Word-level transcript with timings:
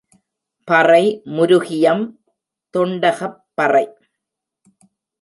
பறை, 0.67 1.03
முருகியம், 1.35 2.03
தொண்டகப்பறை. 2.77 3.85